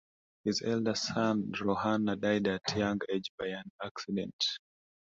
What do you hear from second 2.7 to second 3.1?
young